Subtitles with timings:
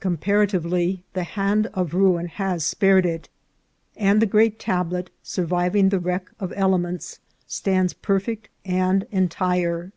[0.00, 3.28] Comparatively, the hand of ruin has spared it,
[3.98, 9.92] and the great tablet, surviving the wreck of elements, stands perfect and entire.